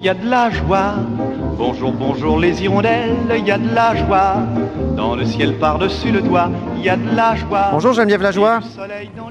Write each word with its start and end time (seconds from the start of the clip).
Il 0.00 0.06
y 0.06 0.08
a 0.08 0.14
de 0.14 0.28
la 0.28 0.50
joie. 0.50 0.94
Bonjour, 1.56 1.92
bonjour 1.92 2.40
les 2.40 2.60
hirondelles, 2.60 3.14
il 3.38 3.46
y 3.46 3.52
a 3.52 3.58
de 3.58 3.72
la 3.72 3.94
joie. 3.94 4.38
Dans 4.96 5.14
le 5.14 5.24
ciel 5.24 5.56
par-dessus 5.56 6.10
le 6.10 6.20
toit, 6.20 6.50
il 6.76 6.82
y 6.82 6.88
a 6.88 6.96
de 6.96 7.14
la 7.14 7.36
joie. 7.36 7.68
Bonjour 7.70 7.92
Geneviève 7.92 8.20
Lajoie, 8.20 8.58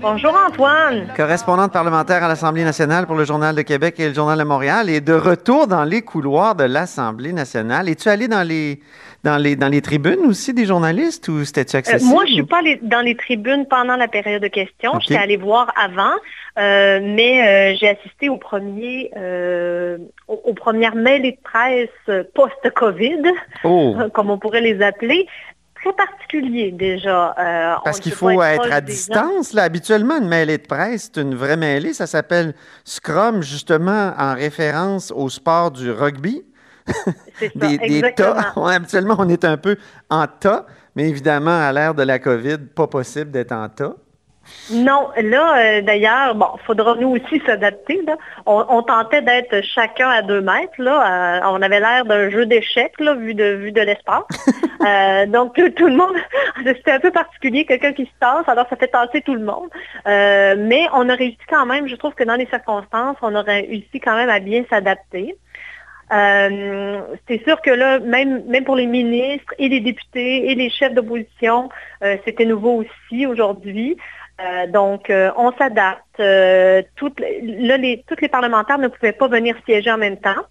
Bonjour 0.01 0.33
Antoine. 0.47 1.07
correspondante 1.17 1.73
parlementaire 1.73 2.23
à 2.23 2.29
l'Assemblée 2.29 2.63
nationale 2.63 3.05
pour 3.07 3.15
le 3.15 3.25
Journal 3.25 3.53
de 3.53 3.61
Québec 3.61 3.95
et 3.99 4.07
le 4.07 4.13
Journal 4.13 4.39
de 4.39 4.43
Montréal, 4.45 4.89
et 4.89 5.01
de 5.01 5.11
retour 5.13 5.67
dans 5.67 5.83
les 5.83 6.01
couloirs 6.01 6.55
de 6.55 6.63
l'Assemblée 6.63 7.33
nationale. 7.33 7.89
Es-tu 7.89 8.07
allé 8.07 8.29
dans 8.29 8.47
les, 8.47 8.79
dans, 9.23 9.37
les, 9.37 9.55
dans 9.55 9.69
les 9.69 9.81
tribunes 9.81 10.25
aussi 10.25 10.53
des 10.53 10.65
journalistes 10.65 11.27
ou 11.29 11.43
c'était-tu 11.45 11.75
Euh, 11.75 11.79
accessible? 11.79 12.11
moi, 12.11 12.25
je 12.25 12.33
suis 12.33 12.43
pas 12.43 12.61
dans 12.81 13.01
les 13.01 13.15
tribunes 13.15 13.65
pendant 13.65 13.95
la 13.95 14.07
période 14.07 14.41
de 14.41 14.47
questions. 14.47 14.91
Ok. 14.93 15.01
J'étais 15.07 15.19
allée 15.19 15.37
voir 15.37 15.71
avant, 15.81 16.13
euh, 16.59 16.99
mais 17.01 17.73
euh, 17.73 17.77
j'ai 17.79 17.89
assisté 17.89 18.29
au 18.29 18.37
premier, 18.37 19.11
aux, 20.27 20.33
aux 20.45 20.53
premières 20.53 20.95
mêlées 20.95 21.31
de 21.31 21.41
presse 21.43 22.25
post-Covid, 22.35 23.21
Oh, 23.63 23.95
comme 24.13 24.29
on 24.29 24.37
pourrait 24.37 24.61
les 24.61 24.81
appeler. 24.81 25.27
Très 25.83 25.93
particulier 25.93 26.71
déjà. 26.71 27.35
Euh, 27.37 27.75
parce 27.83 27.97
ne 27.97 28.03
qu'il 28.03 28.13
faut 28.13 28.29
être 28.41 28.61
proche 28.61 28.71
à 28.71 28.79
distance. 28.79 29.51
Là. 29.53 29.63
Habituellement, 29.63 30.17
une 30.17 30.29
mêlée 30.29 30.57
de 30.57 30.65
presse, 30.65 31.11
c'est 31.13 31.21
une 31.21 31.35
vraie 31.35 31.57
mêlée. 31.57 31.91
Ça 31.93 32.07
s'appelle 32.07 32.53
Scrum, 32.85 33.41
justement, 33.41 34.13
en 34.17 34.33
référence 34.33 35.11
au 35.13 35.27
sport 35.27 35.71
du 35.71 35.91
rugby. 35.91 36.41
C'est 37.35 37.51
ça, 37.57 37.67
des, 37.67 37.77
des 37.77 37.97
exactement. 37.97 38.35
tas. 38.55 38.75
Habituellement, 38.75 39.15
on 39.19 39.29
est 39.29 39.45
un 39.45 39.57
peu 39.57 39.77
en 40.09 40.27
tas, 40.27 40.65
mais 40.95 41.09
évidemment, 41.09 41.57
à 41.59 41.71
l'ère 41.71 41.93
de 41.93 42.03
la 42.03 42.19
COVID, 42.19 42.57
pas 42.75 42.87
possible 42.87 43.31
d'être 43.31 43.51
en 43.51 43.69
tas. 43.69 43.95
Non, 44.71 45.09
là, 45.21 45.57
euh, 45.57 45.81
d'ailleurs, 45.81 46.35
bon, 46.35 46.47
faudra 46.65 46.95
nous 46.95 47.15
aussi 47.15 47.41
s'adapter. 47.45 48.01
là. 48.05 48.17
On, 48.45 48.65
on 48.69 48.83
tentait 48.83 49.21
d'être 49.21 49.61
chacun 49.63 50.09
à 50.09 50.21
deux 50.21 50.41
mètres. 50.41 50.73
Là. 50.77 51.37
Euh, 51.37 51.49
on 51.51 51.61
avait 51.61 51.79
l'air 51.79 52.05
d'un 52.05 52.29
jeu 52.29 52.45
d'échecs, 52.45 52.99
là, 52.99 53.15
vu 53.15 53.33
de, 53.33 53.53
vu 53.55 53.71
de 53.71 53.81
l'espace. 53.81 54.23
Euh, 54.83 55.25
donc, 55.27 55.55
tout, 55.55 55.69
tout 55.69 55.87
le 55.87 55.95
monde, 55.95 56.13
c'était 56.65 56.91
un 56.91 56.99
peu 56.99 57.11
particulier, 57.11 57.63
quelqu'un 57.63 57.93
qui 57.93 58.03
se 58.03 58.11
tasse, 58.19 58.45
alors 58.49 58.67
ça 58.69 58.75
fait 58.75 58.89
tasser 58.89 59.21
tout 59.21 59.33
le 59.33 59.39
monde. 59.45 59.69
Mais 60.05 60.87
on 60.93 61.07
a 61.07 61.15
réussi 61.15 61.37
quand 61.49 61.65
même, 61.65 61.87
je 61.87 61.95
trouve 61.95 62.13
que 62.15 62.25
dans 62.25 62.35
les 62.35 62.47
circonstances, 62.47 63.15
on 63.21 63.33
aurait 63.33 63.61
réussi 63.61 64.01
quand 64.01 64.17
même 64.17 64.27
à 64.27 64.39
bien 64.39 64.65
s'adapter. 64.69 65.37
Euh, 66.11 67.01
c'est 67.27 67.43
sûr 67.43 67.61
que 67.61 67.71
là, 67.71 67.99
même, 67.99 68.43
même 68.45 68.63
pour 68.63 68.75
les 68.75 68.85
ministres 68.85 69.53
et 69.57 69.69
les 69.69 69.79
députés 69.79 70.51
et 70.51 70.55
les 70.55 70.69
chefs 70.69 70.93
d'opposition, 70.93 71.69
euh, 72.03 72.17
c'était 72.25 72.45
nouveau 72.45 72.83
aussi 72.83 73.25
aujourd'hui. 73.25 73.97
Euh, 74.41 74.67
donc, 74.67 75.11
on 75.37 75.51
s'adapte. 75.53 76.21
Toutes, 76.95 77.19
là, 77.19 77.77
les, 77.77 78.03
tous 78.07 78.19
les 78.21 78.27
parlementaires 78.27 78.79
ne 78.79 78.87
pouvaient 78.87 79.13
pas 79.13 79.27
venir 79.27 79.55
siéger 79.65 79.91
en 79.91 79.97
même 79.97 80.17
temps. 80.17 80.43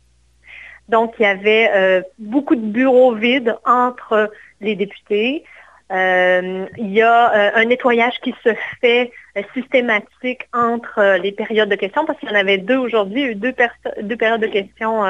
Donc, 0.89 1.15
il 1.19 1.23
y 1.23 1.27
avait 1.27 2.03
beaucoup 2.19 2.55
de 2.57 2.61
bureaux 2.61 3.15
vides 3.15 3.57
entre 3.65 4.31
les 4.61 4.77
députés. 4.77 5.45
Euh, 5.93 6.67
il 6.79 6.91
y 6.91 7.03
a 7.03 7.33
euh, 7.35 7.51
un 7.55 7.65
nettoyage 7.67 8.19
qui 8.23 8.35
se 8.43 8.51
fait 8.81 9.11
euh, 9.37 9.43
systématique 9.55 10.49
entre 10.55 11.19
les 11.19 11.33
périodes 11.33 11.69
de 11.69 11.75
questions, 11.77 12.05
parce 12.07 12.19
qu'il 12.19 12.31
y 12.31 12.33
en 12.33 12.37
avait 12.41 12.59
deux 12.59 12.79
aujourd'hui, 12.79 13.35
deux, 13.35 13.55
deux 14.01 14.17
périodes 14.17 14.41
de 14.41 14.47
questions, 14.47 15.05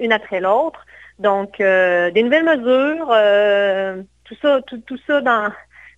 une 0.00 0.12
après 0.12 0.40
l'autre. 0.40 0.84
Donc, 1.18 1.58
des 1.58 2.22
nouvelles 2.22 2.44
mesures, 2.44 3.08
tout 4.24 4.36
ça, 4.40 4.60
tout, 4.66 4.78
tout 4.86 4.98
ça 5.06 5.20
dans, 5.20 5.50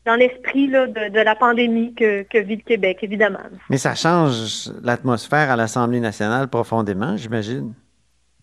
dans 0.07 0.15
l'esprit 0.17 0.69
de, 0.69 1.09
de 1.09 1.21
la 1.21 1.35
pandémie 1.35 1.95
que, 1.95 2.23
que 2.23 2.39
vit 2.39 2.57
le 2.57 2.63
Québec, 2.63 2.99
évidemment. 3.03 3.39
Mais 3.69 3.77
ça 3.77 3.95
change 3.95 4.71
l'atmosphère 4.83 5.51
à 5.51 5.57
l'Assemblée 5.57 6.01
nationale 6.01 6.49
profondément, 6.49 7.17
j'imagine. 7.17 7.75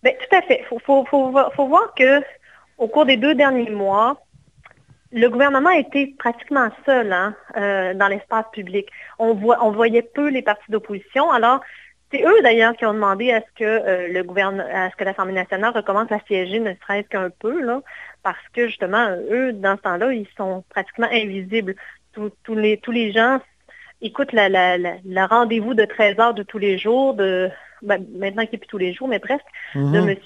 Ben, 0.03 0.13
tout 0.13 0.35
à 0.35 0.41
fait. 0.43 0.59
Il 0.61 0.65
faut, 0.67 0.79
faut, 0.85 1.05
faut, 1.05 1.31
vo- 1.31 1.49
faut 1.55 1.67
voir 1.67 1.93
que 1.95 2.21
au 2.77 2.87
cours 2.87 3.05
des 3.05 3.17
deux 3.17 3.33
derniers 3.33 3.71
mois, 3.71 4.21
le 5.11 5.27
gouvernement 5.29 5.69
a 5.69 5.77
été 5.77 6.15
pratiquement 6.19 6.69
seul 6.85 7.11
hein, 7.13 7.35
euh, 7.55 7.93
dans 7.93 8.07
l'espace 8.07 8.45
public. 8.51 8.89
On, 9.19 9.33
voit, 9.33 9.63
on 9.63 9.71
voyait 9.71 10.01
peu 10.01 10.29
les 10.29 10.41
partis 10.41 10.69
d'opposition. 10.71 11.31
Alors, 11.31 11.61
c'est 12.11 12.23
eux 12.23 12.41
d'ailleurs 12.41 12.75
qui 12.75 12.85
ont 12.85 12.93
demandé 12.93 13.31
à 13.31 13.41
ce 13.41 13.59
que 13.59 13.63
euh, 13.63 14.07
le 14.07 14.23
gouvernement, 14.23 14.67
à 14.73 14.89
ce 14.89 14.95
que 14.95 15.03
l'Assemblée 15.03 15.33
nationale 15.33 15.73
recommence 15.73 16.11
à 16.11 16.19
siéger, 16.27 16.59
ne 16.59 16.73
serait-ce 16.81 17.07
qu'un 17.07 17.29
peu, 17.29 17.61
là, 17.61 17.81
parce 18.23 18.37
que 18.53 18.67
justement, 18.67 19.09
eux, 19.31 19.53
dans 19.53 19.77
ce 19.77 19.81
temps-là, 19.81 20.13
ils 20.13 20.27
sont 20.37 20.63
pratiquement 20.69 21.07
invisibles. 21.11 21.75
Tous, 22.13 22.31
tous 22.43 22.55
les, 22.55 22.77
tous 22.77 22.91
les 22.91 23.11
gens 23.11 23.39
écoutent 24.01 24.33
la, 24.33 24.49
la, 24.49 24.77
la, 24.77 24.95
la 25.05 25.27
rendez-vous 25.27 25.73
de 25.73 25.85
13 25.85 26.19
heures 26.19 26.33
de 26.33 26.43
tous 26.43 26.57
les 26.57 26.77
jours, 26.77 27.13
de 27.13 27.49
ben, 27.81 28.03
maintenant 28.17 28.45
qui 28.45 28.53
n'est 28.53 28.57
plus 28.57 28.67
tous 28.67 28.77
les 28.77 28.93
jours, 28.93 29.07
mais 29.07 29.19
presque, 29.19 29.45
de 29.75 29.79
Mhm. 29.79 30.09
M. 30.09 30.17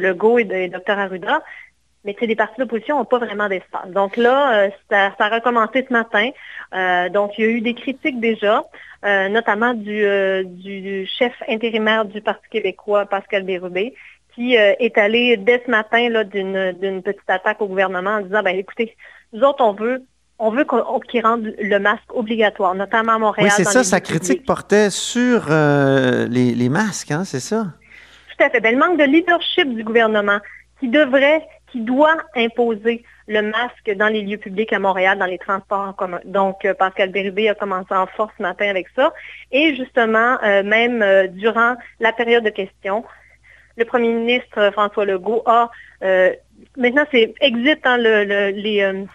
Legault 0.00 0.38
et 0.38 0.44
de 0.44 0.54
et 0.54 0.68
Dr 0.68 0.98
Arruda. 0.98 1.42
Mais 2.04 2.14
tu 2.14 2.20
sais, 2.20 2.26
les 2.26 2.36
partis 2.36 2.58
d'opposition 2.58 2.98
n'ont 2.98 3.04
pas 3.04 3.18
vraiment 3.18 3.48
d'espace. 3.48 3.88
Donc 3.88 4.16
là, 4.16 4.54
euh, 4.54 4.70
ça, 4.90 5.12
ça 5.18 5.26
a 5.26 5.28
recommencé 5.28 5.84
ce 5.86 5.92
matin. 5.92 6.30
Euh, 6.74 7.08
donc, 7.10 7.36
il 7.36 7.44
y 7.44 7.48
a 7.48 7.50
eu 7.50 7.60
des 7.60 7.74
critiques 7.74 8.20
déjà, 8.20 8.64
euh, 9.04 9.28
notamment 9.28 9.74
du, 9.74 10.04
du 10.46 11.06
chef 11.06 11.34
intérimaire 11.48 12.04
du 12.04 12.20
Parti 12.22 12.48
québécois, 12.50 13.06
Pascal 13.06 13.42
Bérubé, 13.42 13.94
qui 14.34 14.54
est 14.54 14.96
allé 14.96 15.36
dès 15.36 15.62
ce 15.66 15.70
matin 15.70 16.08
d'une 16.24 17.02
petite 17.02 17.28
attaque 17.28 17.60
au 17.60 17.66
gouvernement 17.66 18.10
en 18.10 18.20
disant, 18.20 18.42
ben 18.42 18.56
écoutez, 18.56 18.96
nous 19.32 19.42
autres, 19.42 19.62
on 19.62 19.72
veut 19.72 20.02
on 20.40 20.50
veut 20.50 20.64
qu'ils 21.08 21.22
rendent 21.22 21.54
le 21.60 21.78
masque 21.78 22.14
obligatoire, 22.14 22.74
notamment 22.74 23.12
à 23.12 23.18
Montréal. 23.18 23.48
Oui, 23.50 23.54
c'est 23.54 23.70
ça, 23.70 23.84
sa 23.84 24.00
critique 24.00 24.28
publics. 24.28 24.46
portait 24.46 24.88
sur 24.88 25.48
euh, 25.50 26.26
les, 26.28 26.54
les 26.54 26.68
masques, 26.70 27.10
hein, 27.10 27.24
c'est 27.24 27.40
ça? 27.40 27.66
Tout 28.38 28.44
à 28.44 28.48
fait. 28.48 28.60
Ben, 28.60 28.72
le 28.72 28.78
manque 28.78 28.98
de 28.98 29.04
leadership 29.04 29.74
du 29.74 29.84
gouvernement 29.84 30.38
qui 30.80 30.88
devrait, 30.88 31.46
qui 31.70 31.80
doit 31.80 32.16
imposer 32.34 33.04
le 33.28 33.42
masque 33.42 33.90
dans 33.96 34.08
les 34.08 34.22
lieux 34.22 34.38
publics 34.38 34.72
à 34.72 34.78
Montréal, 34.78 35.18
dans 35.18 35.26
les 35.26 35.38
transports 35.38 35.86
en 35.88 35.92
commun. 35.92 36.20
Donc, 36.24 36.64
euh, 36.64 36.74
Pascal 36.74 37.10
Bérubé 37.10 37.48
a 37.48 37.54
commencé 37.54 37.94
en 37.94 38.06
force 38.06 38.32
ce 38.36 38.42
matin 38.42 38.68
avec 38.68 38.88
ça. 38.96 39.12
Et 39.52 39.76
justement, 39.76 40.38
euh, 40.42 40.62
même 40.62 41.00
euh, 41.02 41.28
durant 41.28 41.74
la 42.00 42.12
période 42.12 42.44
de 42.44 42.50
questions, 42.50 43.04
le 43.76 43.84
premier 43.84 44.12
ministre 44.12 44.70
François 44.72 45.04
Legault 45.04 45.42
a, 45.46 45.70
maintenant 46.76 47.04
c'est 47.10 47.32
exit 47.40 47.78
hein, 47.84 47.98
le- 47.98 48.24
le- 48.24 48.50
les, 48.50 49.06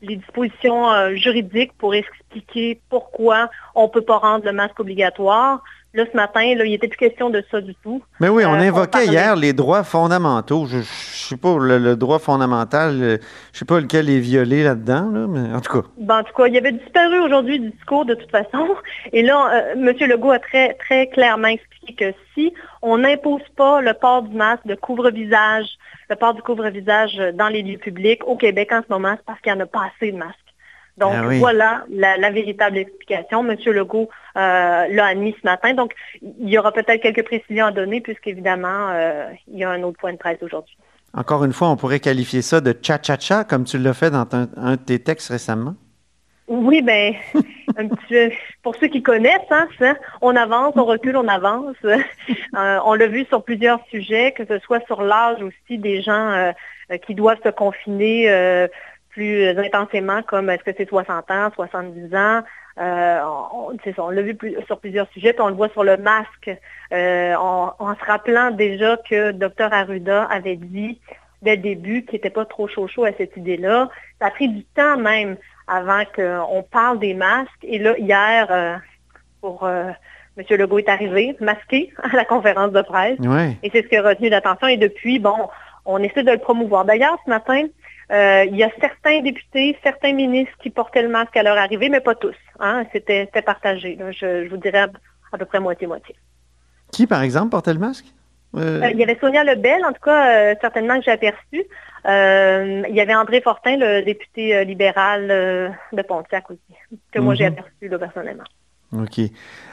les 0.00 0.16
dispositions 0.16 1.14
juridiques 1.16 1.72
pour 1.76 1.94
expliquer 1.94 2.80
pourquoi 2.88 3.50
on 3.74 3.84
ne 3.84 3.88
peut 3.88 4.00
pas 4.02 4.18
rendre 4.18 4.44
le 4.44 4.52
masque 4.52 4.78
obligatoire. 4.80 5.62
Là, 5.94 6.04
ce 6.10 6.16
matin, 6.16 6.40
là, 6.56 6.64
il 6.64 6.72
n'était 6.72 6.88
plus 6.88 6.96
question 6.98 7.30
de 7.30 7.42
ça 7.52 7.60
du 7.60 7.72
tout. 7.76 8.02
Mais 8.18 8.28
oui, 8.28 8.44
on 8.44 8.48
Euh, 8.52 8.56
on 8.56 8.60
invoquait 8.60 8.90
parlait- 8.90 9.06
hier 9.06 9.36
les 9.36 9.52
droits 9.52 9.84
fondamentaux. 9.84 10.66
Je 10.66 10.78
ne 10.78 10.82
sais 10.82 11.36
pas, 11.36 11.56
le, 11.56 11.78
le 11.78 11.94
droit 11.94 12.18
fondamental, 12.18 13.00
euh, 13.00 13.16
je 13.52 13.60
sais 13.60 13.64
pas 13.64 13.78
lequel 13.78 14.10
est 14.10 14.18
violé 14.18 14.64
là-dedans, 14.64 15.08
là, 15.12 15.26
mais 15.28 15.54
en 15.54 15.60
tout 15.60 15.80
cas. 15.80 15.86
Ben, 15.98 16.18
en 16.18 16.24
tout 16.24 16.32
cas, 16.34 16.46
il 16.48 16.56
avait 16.56 16.72
disparu 16.72 17.20
aujourd'hui 17.20 17.60
du 17.60 17.70
discours 17.70 18.04
de 18.04 18.14
toute 18.14 18.30
façon. 18.32 18.66
Et 19.12 19.22
là, 19.22 19.50
euh, 19.54 19.72
M. 19.74 19.94
Legault 20.08 20.32
a 20.32 20.40
très, 20.40 20.74
très 20.74 21.06
clairement 21.06 21.46
expliqué 21.48 21.94
que 21.94 22.12
si 22.34 22.52
on 22.82 22.98
n'impose 22.98 23.42
pas 23.56 23.80
le 23.80 23.94
port 23.94 24.22
du 24.22 24.34
masque, 24.36 24.62
le 24.66 24.74
couvre-visage, 24.76 25.66
le 26.10 26.16
port 26.16 26.34
du 26.34 26.42
couvre-visage 26.42 27.16
dans 27.34 27.48
les 27.48 27.62
lieux 27.62 27.78
publics 27.78 28.26
au 28.26 28.36
Québec 28.36 28.72
en 28.72 28.80
ce 28.80 28.92
moment, 28.92 29.14
c'est 29.16 29.24
parce 29.24 29.40
qu'il 29.40 29.52
n'y 29.52 29.58
en 29.60 29.62
a 29.64 29.66
pas 29.66 29.90
assez 29.94 30.10
de 30.10 30.16
masques. 30.16 30.38
Donc 30.98 31.12
Ah 31.14 31.26
oui. 31.26 31.38
voilà 31.38 31.84
la, 31.90 32.16
la 32.16 32.30
véritable 32.30 32.78
explication. 32.78 33.48
M. 33.48 33.56
Legault 33.66 34.08
euh, 34.36 34.86
l'a 34.88 35.06
admis 35.06 35.34
ce 35.40 35.46
matin. 35.46 35.74
Donc 35.74 35.92
il 36.22 36.48
y 36.48 36.58
aura 36.58 36.72
peut-être 36.72 37.02
quelques 37.02 37.24
précisions 37.24 37.66
à 37.66 37.72
donner 37.72 38.00
puisqu'évidemment, 38.00 38.90
euh, 38.90 39.26
il 39.48 39.58
y 39.58 39.64
a 39.64 39.70
un 39.70 39.82
autre 39.82 39.98
point 39.98 40.12
de 40.12 40.18
presse 40.18 40.38
aujourd'hui. 40.42 40.76
Encore 41.16 41.44
une 41.44 41.52
fois, 41.52 41.68
on 41.68 41.76
pourrait 41.76 42.00
qualifier 42.00 42.42
ça 42.42 42.60
de 42.60 42.74
cha-cha-cha, 42.80 43.44
comme 43.44 43.64
tu 43.64 43.78
l'as 43.78 43.94
fait 43.94 44.10
dans 44.10 44.26
un, 44.32 44.48
un 44.56 44.72
de 44.72 44.80
tes 44.80 44.98
textes 44.98 45.28
récemment. 45.28 45.74
Oui, 46.46 46.82
ben, 46.82 47.14
un 47.76 47.88
petit 47.88 48.36
pour 48.62 48.74
ceux 48.76 48.88
qui 48.88 49.02
connaissent, 49.02 49.50
hein, 49.50 49.66
ça, 49.78 49.94
on 50.20 50.36
avance, 50.36 50.74
on 50.76 50.84
recule, 50.84 51.16
on 51.16 51.28
avance. 51.28 51.76
Euh, 52.56 52.78
on 52.84 52.94
l'a 52.94 53.08
vu 53.08 53.24
sur 53.24 53.42
plusieurs 53.42 53.80
sujets, 53.90 54.30
que 54.30 54.44
ce 54.46 54.60
soit 54.60 54.78
sur 54.86 55.02
l'âge 55.02 55.42
aussi 55.42 55.76
des 55.76 56.02
gens 56.02 56.30
euh, 56.30 56.52
qui 57.04 57.16
doivent 57.16 57.40
se 57.44 57.48
confiner 57.48 58.30
euh, 58.30 58.68
plus 59.14 59.48
intensément, 59.48 60.22
comme 60.22 60.50
est-ce 60.50 60.64
que 60.64 60.72
c'est 60.76 60.88
60 60.88 61.30
ans, 61.30 61.50
70 61.54 62.14
ans? 62.14 62.42
Euh, 62.80 63.20
on, 63.98 64.10
l'a 64.10 64.22
vu 64.22 64.36
sur 64.66 64.80
plusieurs 64.80 65.08
sujets, 65.12 65.32
puis 65.32 65.42
on 65.42 65.48
le 65.48 65.54
voit 65.54 65.68
sur 65.68 65.84
le 65.84 65.96
masque, 65.96 66.50
euh, 66.92 67.34
en, 67.36 67.94
se 67.94 68.04
rappelant 68.04 68.50
déjà 68.50 68.96
que 69.08 69.30
Dr 69.30 69.72
Arruda 69.72 70.24
avait 70.24 70.56
dit 70.56 71.00
dès 71.42 71.56
le 71.56 71.62
début 71.62 72.04
qu'il 72.04 72.14
n'était 72.14 72.30
pas 72.30 72.44
trop 72.44 72.66
chaud 72.66 72.88
chaud 72.88 73.04
à 73.04 73.12
cette 73.16 73.36
idée-là. 73.36 73.88
Ça 74.20 74.26
a 74.26 74.30
pris 74.30 74.48
du 74.48 74.64
temps 74.64 74.96
même 74.96 75.36
avant 75.68 76.02
qu'on 76.16 76.64
parle 76.64 76.98
des 76.98 77.14
masques. 77.14 77.50
Et 77.62 77.78
là, 77.78 77.96
hier, 77.96 78.48
euh, 78.50 78.76
pour 79.40 79.68
M. 79.68 79.94
Legault 80.50 80.78
est 80.78 80.88
arrivé, 80.88 81.36
masqué 81.40 81.92
à 82.02 82.16
la 82.16 82.24
conférence 82.24 82.72
de 82.72 82.82
presse. 82.82 83.18
Et 83.62 83.70
c'est 83.70 83.82
ce 83.82 83.88
qui 83.88 83.96
a 83.96 84.02
retenu 84.02 84.30
l'attention. 84.30 84.66
Et 84.66 84.78
depuis, 84.78 85.20
bon, 85.20 85.48
on 85.84 85.98
essaie 85.98 86.24
de 86.24 86.32
le 86.32 86.38
promouvoir. 86.38 86.84
D'ailleurs, 86.84 87.18
ce 87.24 87.30
matin, 87.30 87.62
euh, 88.12 88.44
il 88.50 88.56
y 88.56 88.62
a 88.62 88.70
certains 88.80 89.20
députés, 89.20 89.76
certains 89.82 90.12
ministres 90.12 90.56
qui 90.62 90.70
portaient 90.70 91.02
le 91.02 91.08
masque 91.08 91.36
à 91.36 91.42
leur 91.42 91.56
arrivée, 91.56 91.88
mais 91.88 92.00
pas 92.00 92.14
tous. 92.14 92.36
Hein. 92.60 92.84
C'était 92.92 93.26
partagé. 93.44 93.98
Je, 93.98 94.48
vous 94.48 94.56
dirais 94.56 94.86
à, 95.32 95.38
peu 95.38 95.44
près 95.44 95.60
moitié-moitié. 95.60 96.14
Qui, 96.92 97.06
par 97.06 97.22
exemple, 97.22 97.50
portait 97.50 97.72
le 97.72 97.80
masque? 97.80 98.06
Euh, 98.56 98.82
euh, 98.82 98.90
il 98.90 98.98
y 98.98 99.02
avait 99.02 99.18
Sonia 99.20 99.42
Lebel, 99.42 99.84
en 99.84 99.92
tout 99.92 100.02
cas, 100.04 100.54
certainement 100.60 100.98
que 100.98 101.04
j'ai 101.04 101.10
aperçu. 101.10 101.64
il 102.04 102.94
y 102.94 103.00
avait 103.00 103.14
André 103.14 103.40
Fortin, 103.40 103.76
le 103.76 104.02
député 104.02 104.64
libéral 104.64 105.76
de 105.92 106.02
Pontiac 106.02 106.50
aussi, 106.50 107.00
que 107.10 107.18
moi 107.18 107.34
j'ai 107.34 107.50
mhm. 107.50 107.58
aperçu 107.58 107.98
personnellement. 107.98 108.44
OK. 108.92 109.20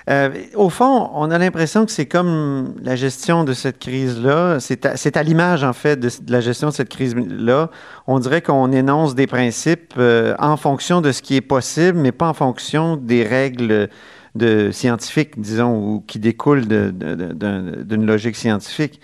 Euh, 0.10 0.30
au 0.56 0.70
fond, 0.70 1.10
on 1.14 1.30
a 1.30 1.38
l'impression 1.38 1.86
que 1.86 1.92
c'est 1.92 2.08
comme 2.08 2.76
la 2.82 2.96
gestion 2.96 3.44
de 3.44 3.54
cette 3.54 3.80
crise-là. 3.80 4.60
C'est 4.60 5.18
à, 5.18 5.24
l'image, 5.24 5.64
en 5.64 5.74
fait, 5.74 5.98
de, 5.98 6.10
la 6.28 6.42
gestion 6.42 6.70
de 6.70 6.74
cette 6.74 6.90
crise-là. 6.90 7.70
On 8.08 8.20
dirait 8.20 8.42
qu'on 8.42 8.72
énonce 8.72 9.14
des 9.14 9.28
principes 9.28 9.94
euh, 9.98 10.36
en 10.40 10.58
fonction 10.58 11.02
de 11.02 11.12
ce 11.12 11.22
qui 11.22 11.36
est 11.36 11.42
possible, 11.42 12.00
mais 12.00 12.12
pas 12.12 12.28
en 12.28 12.34
fonction 12.34 12.98
des 12.98 13.24
règles 13.24 13.90
de, 14.36 14.72
scientifiques, 14.72 15.40
disons, 15.40 15.76
ou 15.76 16.04
qui 16.08 16.18
découlent 16.20 16.68
d'une 16.68 18.06
logique 18.06 18.36
scientifique. 18.36 19.00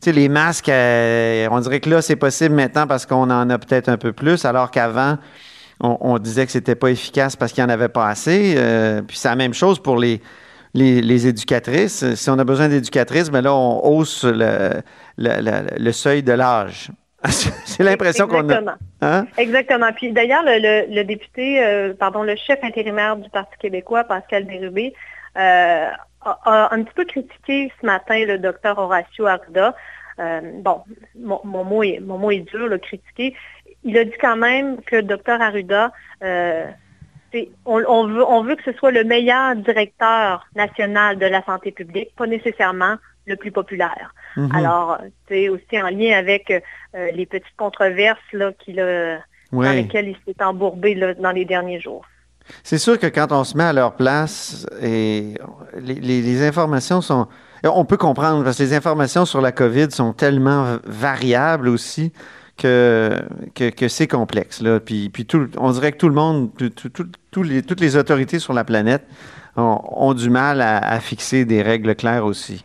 Tu 0.00 0.10
sais, 0.10 0.12
les 0.12 0.28
masques, 0.28 0.68
euh, 0.68 1.48
on 1.50 1.60
dirait 1.60 1.80
que 1.80 1.88
là, 1.88 2.02
c'est 2.02 2.16
possible 2.16 2.54
maintenant 2.54 2.86
parce 2.86 3.06
qu'on 3.06 3.30
en 3.30 3.48
a 3.48 3.58
peut-être 3.58 3.88
un 3.88 3.96
peu 3.96 4.12
plus, 4.12 4.44
alors 4.44 4.70
qu'avant, 4.70 5.16
on, 5.84 6.18
disait 6.18 6.46
que 6.46 6.52
c'était 6.52 6.74
pas 6.74 6.90
efficace 6.90 7.36
parce 7.36 7.52
qu'il 7.52 7.62
n'y 7.64 7.70
en 7.70 7.74
avait 7.74 7.88
pas 7.88 8.08
assez. 8.08 8.54
Euh, 8.56 9.02
puis 9.02 9.16
c'est 9.16 9.28
la 9.28 9.36
même 9.36 9.54
chose 9.54 9.78
pour 9.78 9.96
les, 9.98 10.20
les, 10.72 11.26
éducatrices. 11.26 12.14
Si 12.14 12.30
on 12.30 12.38
a 12.38 12.44
besoin 12.44 12.68
d'éducatrices, 12.68 13.26
mais 13.26 13.42
ben 13.42 13.50
là, 13.50 13.54
on 13.54 13.84
hausse 13.84 14.24
le, 14.24 14.82
le, 15.18 15.92
seuil 15.92 16.22
de 16.22 16.32
l'âge. 16.32 16.90
c'est 17.24 17.82
l'impression 17.82 18.26
qu'on 18.26 18.48
a. 18.50 18.76
Hein? 19.02 19.26
Exactement. 19.36 19.92
Puis 19.92 20.12
d'ailleurs, 20.12 20.42
le, 20.44 21.02
député, 21.02 21.62
euh, 21.62 21.92
pardon, 21.94 22.22
le 22.22 22.36
chef 22.36 22.62
intérimaire 22.62 23.16
du 23.16 23.28
Parti 23.30 23.56
québécois, 23.58 24.04
Pascal 24.04 24.44
Bérubé, 24.44 24.94
euh, 25.36 25.88
a, 26.22 26.74
un 26.74 26.82
petit 26.82 26.94
peu 26.94 27.04
critiqué 27.04 27.70
ce 27.80 27.86
matin 27.86 28.24
le 28.24 28.38
docteur 28.38 28.78
Horacio 28.78 29.26
Arruda. 29.26 29.74
bon, 30.18 30.82
mon, 31.14 31.64
mot 31.64 31.82
est, 31.82 32.00
mon 32.00 32.18
mot 32.18 32.30
est 32.30 32.48
dur, 32.50 32.68
le 32.68 32.78
critiquer 32.78 33.34
il 33.84 33.98
a 33.98 34.04
dit 34.04 34.14
quand 34.20 34.36
même 34.36 34.80
que 34.82 35.00
Dr 35.00 35.40
Arruda, 35.40 35.92
euh, 36.22 36.66
on, 37.64 38.06
veut, 38.06 38.24
on 38.26 38.42
veut 38.42 38.56
que 38.56 38.62
ce 38.64 38.72
soit 38.72 38.90
le 38.90 39.04
meilleur 39.04 39.56
directeur 39.56 40.46
national 40.56 41.18
de 41.18 41.26
la 41.26 41.44
santé 41.44 41.70
publique, 41.70 42.14
pas 42.16 42.26
nécessairement 42.26 42.96
le 43.26 43.36
plus 43.36 43.52
populaire. 43.52 44.14
Mhm. 44.36 44.50
Alors, 44.54 44.98
c'est 45.28 45.48
aussi 45.48 45.80
en 45.80 45.88
lien 45.88 46.16
avec 46.16 46.50
euh, 46.50 47.10
les 47.12 47.26
petites 47.26 47.56
controverses 47.56 48.18
là, 48.32 48.50
dans 49.52 49.72
lesquelles 49.72 50.08
il 50.08 50.16
s'est 50.26 50.42
embourbé 50.42 50.94
dans 51.18 51.32
les 51.32 51.44
derniers 51.44 51.80
jours. 51.80 52.04
C'est 52.62 52.78
sûr 52.78 52.98
que 52.98 53.06
quand 53.06 53.32
on 53.32 53.44
se 53.44 53.56
met 53.56 53.64
à 53.64 53.72
leur 53.72 53.96
place, 53.96 54.66
et 54.82 55.34
les, 55.78 55.94
les, 55.94 56.46
informations 56.46 57.00
sont... 57.00 57.26
On 57.64 57.86
peut 57.86 57.96
comprendre 57.96 58.44
parce 58.44 58.58
que 58.58 58.62
les 58.62 58.74
informations 58.74 59.24
sur 59.24 59.40
la 59.40 59.50
COVID 59.50 59.90
sont 59.90 60.12
tellement 60.12 60.76
variables 60.84 61.68
aussi 61.68 62.12
que, 62.56 63.22
que, 63.54 63.88
c'est 63.88 64.06
complexe. 64.06 64.60
Là. 64.60 64.80
Puis, 64.80 65.08
puis 65.08 65.26
on 65.56 65.72
dirait 65.72 65.92
que 65.92 65.98
tout 65.98 66.08
le 66.08 66.14
monde, 66.14 66.50
toutes 66.54 67.80
les 67.80 67.96
autorités 67.96 68.38
sur 68.38 68.52
la 68.52 68.64
planète 68.64 69.04
ont, 69.56 70.14
du 70.14 70.30
mal 70.30 70.60
à, 70.60 71.00
fixer 71.00 71.44
des 71.44 71.62
règles 71.62 71.94
claires 71.94 72.24
aussi. 72.24 72.64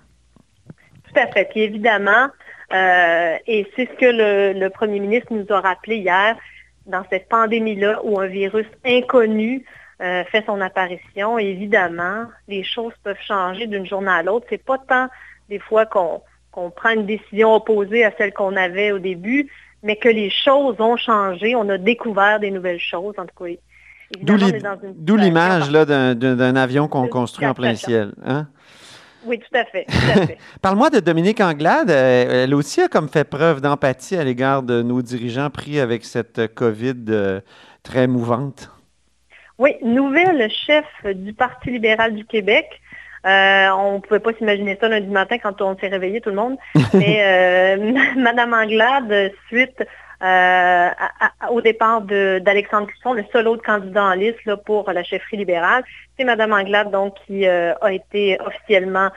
Tout 1.08 1.20
à 1.20 1.28
fait. 1.28 1.50
Puis 1.52 1.62
évidemment, 1.62 2.30
euh, 2.74 3.36
et 3.48 3.68
c'est 3.76 3.90
ce 3.90 3.98
que 4.00 4.06
le, 4.06 4.60
le, 4.60 4.70
premier 4.70 5.00
ministre 5.00 5.28
nous 5.32 5.46
a 5.50 5.60
rappelé 5.60 5.98
hier, 5.98 6.36
dans 6.86 7.04
cette 7.10 7.30
pandémie-là 7.30 8.02
où 8.04 8.20
un 8.20 8.28
virus 8.28 8.66
inconnu 8.86 9.64
euh, 10.02 10.24
fait 10.26 10.44
son 10.46 10.62
apparition, 10.62 11.38
évidemment, 11.38 12.26
les 12.48 12.64
choses 12.64 12.94
peuvent 13.04 13.22
changer 13.22 13.68
d'une 13.68 13.86
journée 13.86 14.12
à 14.12 14.24
l'autre. 14.24 14.46
C'est 14.50 14.64
pas 14.64 14.78
tant 14.78 15.08
des 15.50 15.60
fois 15.60 15.86
qu'on 15.86 16.22
prend 16.52 16.90
une 16.90 17.06
décision 17.06 17.56
opposée 17.56 18.04
à 18.04 18.12
celle 18.18 18.34
qu'on 18.34 18.56
avait 18.56 18.92
au 18.92 19.00
début, 19.00 19.50
mais 19.84 19.96
que 19.96 20.10
les 20.10 20.30
choses 20.30 20.76
ont 20.80 20.98
changé. 20.98 21.56
On 21.56 21.70
a 21.70 21.78
découvert 21.78 22.40
des 22.40 22.52
nouvelles 22.52 22.80
choses, 22.80 23.16
en 23.18 23.26
tout 23.26 23.44
cas. 23.44 23.52
D'où 24.22 25.16
l'image 25.16 25.70
d'un 25.70 26.56
avion 26.56 26.88
qu'on 26.88 27.08
construit 27.08 27.46
en 27.46 27.54
plein 27.54 27.76
ciel. 27.76 28.14
Hein? 28.26 28.48
Oui, 29.26 29.38
tout 29.40 29.58
à 29.58 29.66
fait. 29.66 29.86
Parle-moi 30.62 30.90
de 30.90 31.00
Dominique 31.00 31.42
Anglade. 31.42 31.92
Euh, 31.92 32.46
elle 32.46 32.56
aussi 32.56 32.82
a 32.82 32.88
comme 32.88 33.10
fait 33.10 33.26
preuve 33.26 33.60
d'empathie 33.60 34.16
à 34.16 34.24
l'égard 34.24 34.64
de 34.64 34.82
nos 34.82 35.02
dirigeants 35.02 35.50
pris 35.50 35.80
avec 35.80 36.06
cette 36.06 36.54
COVID 36.56 36.96
euh, 37.10 37.42
très 37.84 38.08
mouvante. 38.08 38.72
Oui, 39.58 39.72
nouvelle 39.84 40.50
chef 40.50 40.86
du 41.04 41.34
Parti 41.34 41.70
libéral 41.72 42.16
du 42.16 42.26
Québec. 42.26 42.66
Euh, 43.26 43.70
on 43.72 43.96
ne 43.96 44.00
pouvait 44.00 44.20
pas 44.20 44.34
s'imaginer 44.34 44.78
ça 44.80 44.88
lundi 44.88 45.08
matin 45.08 45.38
quand 45.38 45.62
on 45.62 45.78
s'est 45.78 45.88
réveillé 45.88 46.22
tout 46.22 46.30
le 46.30 46.36
monde. 46.36 46.58
Mais 46.94 47.22
euh, 47.22 47.94
Madame 48.18 48.54
Anglade, 48.54 49.32
suite 49.48 49.84
euh, 50.22 50.90
au 51.50 51.62
départ 51.62 52.02
d'Alexandre 52.02 52.88
Cusson, 52.88 53.14
le 53.14 53.24
seul 53.32 53.48
autre 53.48 53.64
candidat 53.64 54.04
en 54.04 54.14
liste 54.14 54.56
pour 54.66 54.92
la 54.92 55.04
chefferie 55.04 55.38
libérale, 55.38 55.84
c'est 56.18 56.26
Madame 56.26 56.54
Anglade 56.54 56.92
donc 56.92 57.16
qui 57.26 57.48
a 57.48 57.92
été 57.92 58.38
officiellement 58.46 59.10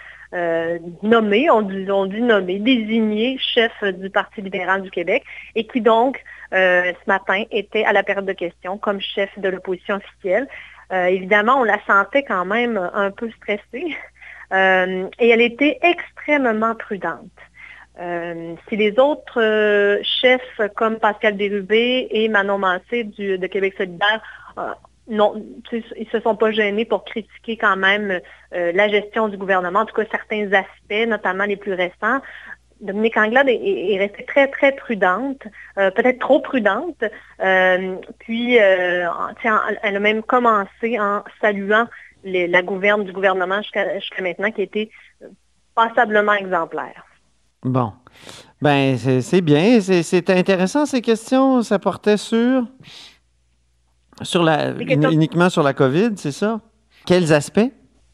nommée, 1.02 1.50
on 1.50 1.60
dit, 1.62 1.90
on 1.90 2.06
dit 2.06 3.38
chef 3.38 3.72
du 3.82 4.08
Parti 4.10 4.40
libéral 4.40 4.82
du 4.82 4.90
Québec 4.90 5.25
et 5.56 5.66
qui 5.66 5.81
donc 5.81 6.22
ce 6.52 6.94
matin 7.08 7.43
était 7.50 7.84
à 7.84 7.93
la 7.93 8.04
période 8.04 8.25
de 8.25 8.32
questions 8.32 8.78
comme 8.78 9.00
chef 9.00 9.31
de 9.38 9.49
l'opposition 9.49 9.96
officielle. 9.96 10.46
Euh, 10.92 11.06
évidemment, 11.06 11.60
on 11.60 11.64
la 11.64 11.78
sentait 11.86 12.22
quand 12.22 12.44
même 12.44 12.76
un 12.92 13.10
peu 13.10 13.30
stressée 13.30 13.96
euh, 14.52 15.08
et 15.18 15.28
elle 15.30 15.40
était 15.40 15.78
extrêmement 15.82 16.74
prudente. 16.74 17.30
Euh, 18.00 18.54
si 18.68 18.76
les 18.76 18.98
autres 18.98 20.00
chefs 20.02 20.61
comme 20.76 20.99
Pascal 20.99 21.37
Dérubé 21.37 22.08
et 22.11 22.28
Manon 22.28 22.58
Mancé 22.58 23.04
de 23.04 23.46
Québec 23.46 23.75
solidaire 23.76 24.22
non, 25.08 25.34
ils 25.72 26.08
se 26.11 26.20
sont 26.20 26.37
pas 26.37 26.52
gênés 26.52 26.84
pour 26.84 27.04
critiquer 27.04 27.56
quand 27.56 27.76
même 27.76 28.20
la 28.52 28.88
gestion 28.88 29.28
du 29.28 29.37
gouvernement, 29.37 29.80
en 29.80 29.84
tout 29.84 29.94
cas 29.94 30.04
certains 30.11 30.50
aspects, 30.52 31.08
notamment 31.08 31.44
les 31.44 31.56
plus 31.56 31.75
récents. 31.75 32.20
Dominique 32.82 33.16
Anglade 33.16 33.48
est, 33.48 33.96
restée 33.96 34.24
très, 34.24 34.48
très 34.48 34.72
prudente, 34.72 35.42
euh, 35.78 35.90
peut-être 35.92 36.18
trop 36.18 36.40
prudente. 36.40 37.04
Euh, 37.40 37.94
puis, 38.18 38.58
euh, 38.58 39.06
elle 39.82 39.96
a 39.96 40.00
même 40.00 40.22
commencé 40.22 40.98
en 40.98 41.22
saluant 41.40 41.86
la 42.24 42.62
gouverne 42.62 43.04
du 43.04 43.12
gouvernement 43.12 43.62
jusqu'à 43.62 44.22
maintenant, 44.22 44.50
qui 44.50 44.62
était 44.62 44.90
passablement 45.74 46.34
exemplaire. 46.34 47.04
Bon. 47.62 47.92
Ben, 48.60 48.96
c'est 48.96 49.40
bien. 49.40 49.80
C'est 49.80 50.30
intéressant, 50.30 50.84
ces 50.84 51.00
questions. 51.00 51.62
Ça 51.62 51.78
portait 51.78 52.16
sur, 52.16 52.64
sur 54.22 54.42
la, 54.42 54.70
uniquement 54.70 55.50
sur 55.50 55.62
la 55.62 55.72
COVID, 55.72 56.10
c'est 56.16 56.32
ça? 56.32 56.60
Quels 57.06 57.32
aspects? 57.32 57.70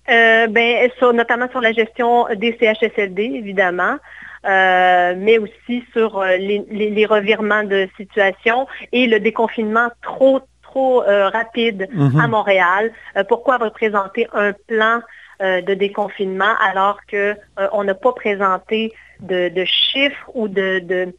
ben, 0.06 0.90
notamment 1.12 1.50
sur 1.50 1.60
la 1.60 1.72
gestion 1.72 2.26
des 2.34 2.56
CHSLD, 2.58 3.24
évidemment. 3.24 3.96
Euh, 4.44 5.14
mais 5.16 5.38
aussi 5.38 5.84
sur 5.92 6.18
euh, 6.18 6.36
les, 6.36 7.06
revirements 7.06 7.64
de 7.64 7.88
situation 7.96 8.68
et 8.92 9.08
le 9.08 9.18
déconfinement 9.18 9.88
trop, 10.00 10.40
trop 10.62 11.02
euh, 11.02 11.28
rapide 11.28 11.88
à 11.92 12.26
mhm. 12.26 12.30
Montréal. 12.30 12.92
pourquoi 13.28 13.56
représenter 13.56 14.28
un 14.32 14.52
plan 14.66 15.00
de 15.40 15.74
déconfinement 15.74 16.54
alors 16.60 16.98
qu'on 17.08 17.84
n'a 17.84 17.94
pas 17.94 18.12
présenté 18.12 18.92
de, 19.20 19.64
chiffres 19.64 20.30
ou 20.34 20.48
de, 20.48 21.12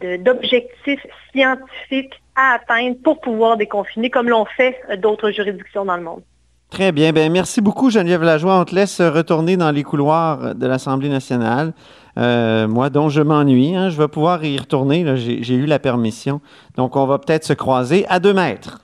d'objectifs 0.00 1.06
scientifiques 1.30 2.22
à 2.36 2.54
atteindre 2.54 2.96
pour 3.04 3.20
pouvoir 3.20 3.58
déconfiner 3.58 4.08
comme 4.08 4.30
l'ont 4.30 4.46
fait 4.46 4.80
d'autres 4.96 5.30
juridictions 5.30 5.84
dans 5.84 5.96
le 5.98 6.02
monde? 6.02 6.22
Très 6.70 6.92
bien. 6.92 7.12
Ben, 7.12 7.30
merci 7.30 7.60
beaucoup, 7.60 7.90
Geneviève 7.90 8.22
Lajoie. 8.22 8.58
On 8.58 8.64
te 8.64 8.74
laisse 8.74 9.00
retourner 9.00 9.56
dans 9.56 9.70
les 9.70 9.82
couloirs 9.82 10.54
de 10.54 10.66
l'Assemblée 10.66 11.08
nationale. 11.08 11.72
Euh, 12.18 12.66
moi, 12.66 12.90
dont 12.90 13.08
je 13.08 13.20
m'ennuie. 13.20 13.76
Hein, 13.76 13.90
je 13.90 13.98
vais 13.98 14.08
pouvoir 14.08 14.44
y 14.44 14.58
retourner. 14.58 15.16
J'ai 15.16 15.54
eu 15.54 15.66
la 15.66 15.78
permission. 15.78 16.40
Donc, 16.76 16.96
on 16.96 17.06
va 17.06 17.18
peut-être 17.18 17.44
se 17.44 17.52
croiser 17.52 18.06
à 18.08 18.18
deux 18.18 18.34
mètres. 18.34 18.80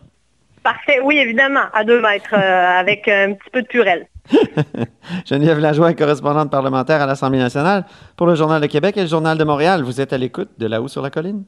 Parfait, 0.63 1.01
oui, 1.03 1.19
évidemment, 1.19 1.65
à 1.73 1.83
deux 1.83 2.01
mètres, 2.01 2.35
euh, 2.35 2.81
avec 2.81 3.09
un 3.09 3.33
petit 3.33 3.51
peu 3.51 3.63
de 3.63 3.67
purelle. 3.67 4.07
Geneviève 5.27 5.59
Lajoie, 5.59 5.93
correspondante 5.95 6.51
parlementaire 6.53 7.03
à 7.03 7.07
l'Assemblée 7.07 7.41
nationale 7.41 7.85
pour 8.17 8.29
le 8.29 8.37
Journal 8.37 8.61
de 8.61 8.67
Québec 8.69 8.97
et 8.97 9.03
le 9.03 9.09
Journal 9.09 9.37
de 9.37 9.43
Montréal. 9.43 9.83
Vous 9.83 10.01
êtes 10.01 10.13
à 10.13 10.19
l'écoute 10.19 10.51
de 10.59 10.67
là-haut 10.67 10.87
sur 10.87 11.03
la 11.03 11.11
colline? 11.11 11.43